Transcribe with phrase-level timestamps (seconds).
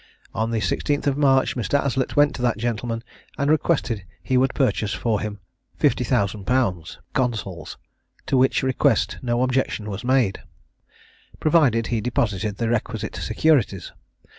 [0.33, 1.79] On the 16th of March, Mr.
[1.79, 3.03] Aslett went to that gentleman,
[3.37, 5.37] and requested he would purchase for him
[5.79, 7.77] 50,000_l._ Consols,
[8.25, 10.39] to which request no objection was made,
[11.39, 13.91] provided he deposited the requisite securities.